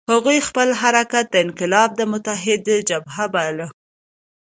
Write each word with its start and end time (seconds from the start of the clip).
هغوی 0.13 0.37
خپل 0.47 0.69
حرکت 0.81 1.25
د 1.31 1.35
انقلاب 1.45 1.91
متحده 2.11 2.75
جبهه 2.89 3.25
باله. 3.33 3.67